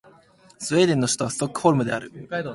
[0.57, 2.11] スウェーデンの首都はストックホルムである